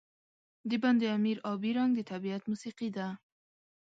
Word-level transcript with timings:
د 0.69 0.71
بند 0.83 1.01
امیر 1.17 1.37
آبی 1.51 1.71
رنګ 1.77 1.91
د 1.95 1.99
طبیعت 2.11 2.43
موسيقي 2.49 2.89
ده. 2.97 3.07